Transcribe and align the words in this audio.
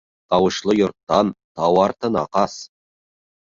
Тауышлы 0.33 0.75
йорттан 0.79 1.29
тау 1.61 1.79
артына 1.85 2.27
ҡас. 2.39 2.59